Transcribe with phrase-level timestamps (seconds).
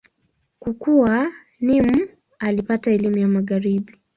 [0.59, 1.27] Kukua,
[1.61, 2.07] Nimr
[2.39, 3.97] alipata elimu ya Magharibi.